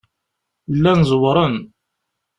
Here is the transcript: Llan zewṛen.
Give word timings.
Llan 0.75 0.99
zewṛen. 1.09 1.55